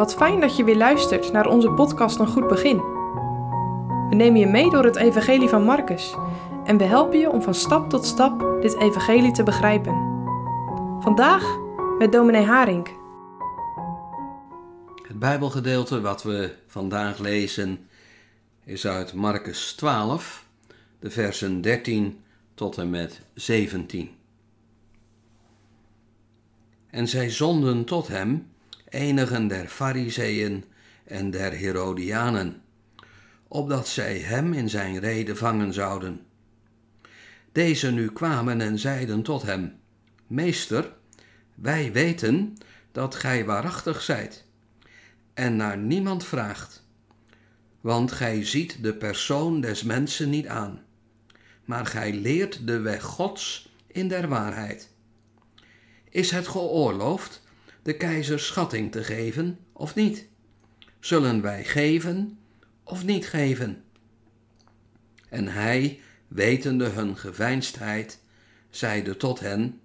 [0.00, 2.76] Wat fijn dat je weer luistert naar onze podcast Een Goed Begin.
[4.08, 6.14] We nemen je mee door het Evangelie van Marcus
[6.64, 9.92] en we helpen je om van stap tot stap dit Evangelie te begrijpen.
[11.00, 11.58] Vandaag
[11.98, 12.88] met dominee Haring.
[15.08, 17.88] Het Bijbelgedeelte wat we vandaag lezen
[18.64, 20.46] is uit Marcus 12,
[20.98, 22.20] de versen 13
[22.54, 24.10] tot en met 17.
[26.90, 28.48] En zij zonden tot hem
[28.90, 30.64] enigen der Fariseeën
[31.04, 32.62] en der Herodianen,
[33.48, 36.20] opdat zij hem in zijn reden vangen zouden.
[37.52, 39.78] Deze nu kwamen en zeiden tot hem:
[40.26, 40.92] Meester,
[41.54, 42.56] wij weten
[42.92, 44.44] dat gij waarachtig zijt
[45.34, 46.86] en naar niemand vraagt,
[47.80, 50.82] want gij ziet de persoon des mensen niet aan,
[51.64, 54.90] maar gij leert de weg Gods in der waarheid.
[56.10, 57.42] Is het geoorloofd
[57.82, 60.28] de keizer schatting te geven of niet?
[61.00, 62.38] Zullen wij geven
[62.84, 63.84] of niet geven?
[65.28, 68.20] En hij, wetende hun geveinsdheid,
[68.70, 69.80] zeide tot hen: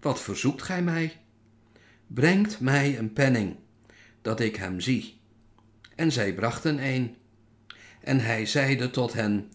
[0.00, 1.20] Wat verzoekt gij mij?
[2.06, 3.56] Brengt mij een penning,
[4.22, 5.20] dat ik hem zie.
[5.94, 7.16] En zij brachten een.
[8.00, 9.52] En hij zeide tot hen: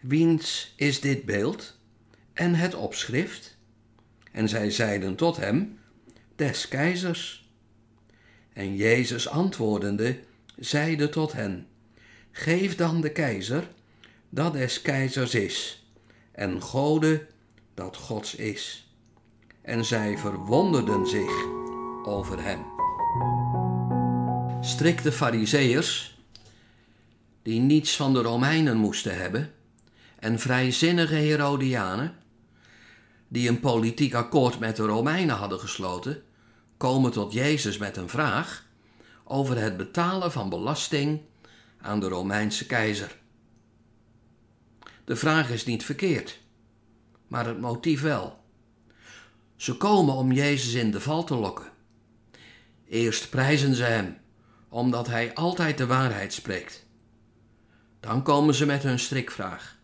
[0.00, 1.78] Wiens is dit beeld
[2.32, 3.58] en het opschrift?
[4.32, 5.78] En zij zeiden tot hem:
[6.40, 7.50] Des keizers.
[8.52, 10.20] En Jezus antwoordende,
[10.56, 11.66] zeide tot hen:
[12.30, 13.68] Geef dan de keizer
[14.28, 15.86] dat des keizers is,
[16.32, 17.26] en Gode
[17.74, 18.92] dat Gods is.
[19.62, 21.44] En zij verwonderden zich
[22.04, 22.64] over hem.
[24.60, 26.18] Strikte fariseërs,
[27.42, 29.52] die niets van de Romeinen moesten hebben,
[30.18, 32.14] en vrijzinnige Herodianen,
[33.28, 36.22] die een politiek akkoord met de Romeinen hadden gesloten,
[36.80, 38.66] komen tot Jezus met een vraag
[39.24, 41.20] over het betalen van belasting
[41.80, 43.16] aan de Romeinse keizer.
[45.04, 46.40] De vraag is niet verkeerd,
[47.26, 48.44] maar het motief wel.
[49.56, 51.72] Ze komen om Jezus in de val te lokken.
[52.88, 54.18] Eerst prijzen ze hem,
[54.68, 56.86] omdat hij altijd de waarheid spreekt.
[58.00, 59.78] Dan komen ze met hun strikvraag.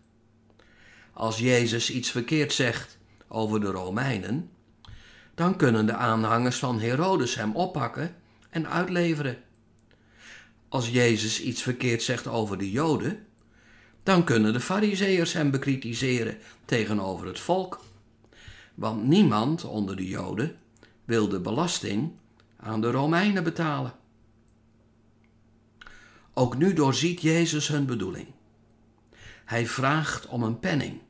[1.13, 4.51] Als Jezus iets verkeerd zegt over de Romeinen,
[5.37, 8.17] dan kunnen de aanhangers van Herodes hem oppakken
[8.51, 9.39] en uitleveren.
[10.69, 13.27] Als Jezus iets verkeerd zegt over de Joden,
[14.03, 17.81] dan kunnen de Fariseërs hem bekritiseren tegenover het volk.
[18.75, 20.57] Want niemand onder de Joden
[21.05, 22.13] wil de belasting
[22.57, 23.93] aan de Romeinen betalen.
[26.35, 28.27] Ook nu doorziet Jezus hun bedoeling.
[29.45, 31.01] Hij vraagt om een penning,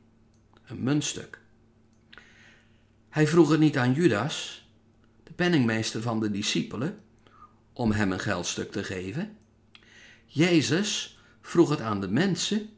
[0.65, 1.45] een muntstuk.
[3.09, 4.67] Hij vroeg het niet aan Judas,
[5.23, 6.99] de penningmeester van de discipelen,
[7.73, 9.37] om hem een geldstuk te geven.
[10.25, 12.69] Jezus vroeg het aan de mensen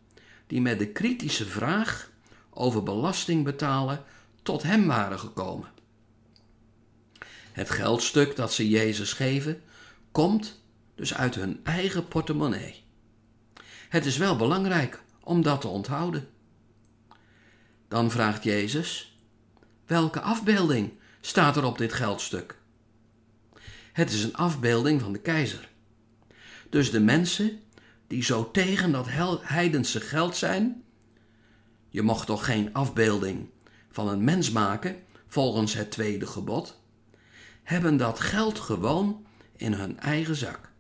[0.48, 2.12] die met de kritische vraag
[2.50, 4.04] over belasting betalen
[4.42, 5.72] tot hem waren gekomen.
[7.52, 9.62] Het geldstuk dat ze Jezus geven
[10.12, 10.62] komt
[10.96, 12.84] dus uit hun eigen portemonnee.
[13.90, 16.30] Het is wel belangrijk om dat te onthouden.
[17.88, 19.09] Dan vraagt Jezus:
[19.90, 20.92] Welke afbeelding
[21.22, 22.58] staat er op dit geldstuk?
[23.94, 25.70] Het is een afbeelding van de keizer.
[26.70, 27.60] Dus de mensen
[28.08, 29.06] die zo tegen dat
[29.42, 30.84] heidense geld zijn,
[31.90, 33.50] je mocht toch geen afbeelding
[33.92, 36.80] van een mens maken volgens het tweede gebod,
[37.64, 39.26] hebben dat geld gewoon
[39.56, 40.72] in hun eigen zak.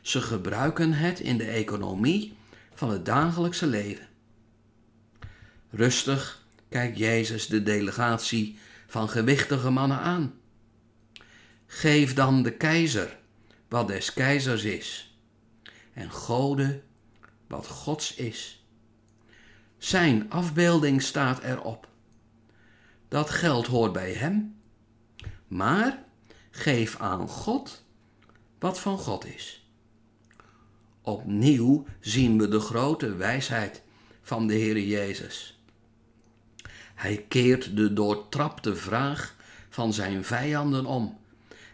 [0.00, 2.36] Ze gebruiken het in de economie
[2.74, 4.08] van het dagelijkse leven.
[5.70, 6.41] Rustig
[6.72, 10.34] kijkt Jezus de delegatie van gewichtige mannen aan.
[11.66, 13.18] Geef dan de keizer
[13.68, 15.16] wat des keizers is,
[15.92, 16.82] en Gode
[17.46, 18.64] wat Gods is.
[19.78, 21.88] Zijn afbeelding staat erop.
[23.08, 24.56] Dat geld hoort bij hem,
[25.48, 26.04] maar
[26.50, 27.84] geef aan God
[28.58, 29.66] wat van God is.
[31.00, 33.82] Opnieuw zien we de grote wijsheid
[34.22, 35.61] van de Heer Jezus.
[37.02, 39.34] Hij keert de doortrapte vraag
[39.68, 41.18] van zijn vijanden om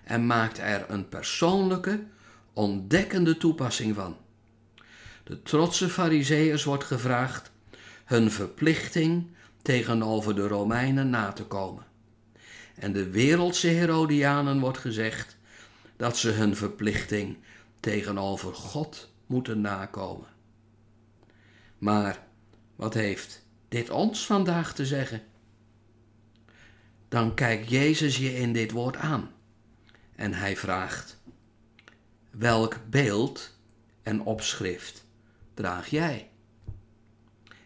[0.05, 2.05] en maakt er een persoonlijke,
[2.53, 4.17] ontdekkende toepassing van.
[5.25, 7.51] De trotse Fariseërs wordt gevraagd
[8.05, 9.27] hun verplichting
[9.63, 11.85] tegenover de Romeinen na te komen.
[12.75, 15.37] En de wereldse Herodianen wordt gezegd
[15.97, 17.37] dat ze hun verplichting
[17.81, 20.29] tegenover God moeten nakomen.
[21.79, 22.27] Maar
[22.77, 25.23] wat heeft dit ons vandaag te zeggen?
[27.09, 29.31] Dan kijkt Jezus je in dit woord aan
[30.15, 31.21] en hij vraagt:
[32.31, 33.57] welk beeld
[34.03, 35.05] en opschrift
[35.55, 36.31] draag jij?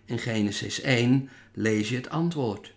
[0.05, 2.75] In Genesis 1 lees je het antwoord.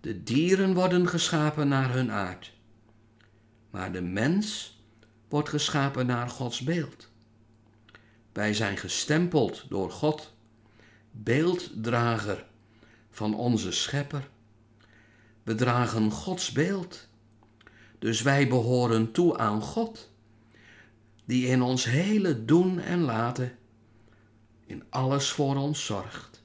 [0.00, 2.52] De dieren worden geschapen naar hun aard,
[3.70, 4.78] maar de mens
[5.28, 7.10] wordt geschapen naar Gods beeld.
[8.32, 10.35] Wij zijn gestempeld door God,
[11.22, 12.46] beelddrager
[13.10, 14.28] van onze Schepper.
[15.42, 17.08] We dragen Gods beeld,
[17.98, 20.10] dus wij behoren toe aan God,
[21.24, 23.58] die in ons hele doen en laten
[24.66, 26.42] in alles voor ons zorgt.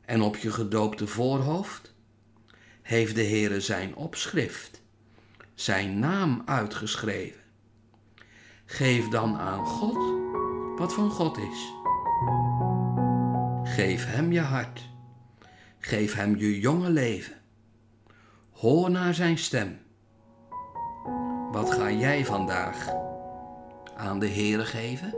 [0.00, 1.94] En op je gedoopte voorhoofd
[2.82, 4.82] heeft de Heere zijn opschrift,
[5.54, 7.40] zijn naam uitgeschreven.
[8.64, 10.16] Geef dan aan God
[10.78, 11.72] wat van God is.
[13.78, 14.88] Geef Hem je hart.
[15.78, 17.34] Geef Hem je jonge leven.
[18.50, 19.78] Hoor naar Zijn stem.
[21.52, 22.88] Wat ga jij vandaag
[23.96, 25.14] aan de Heere geven?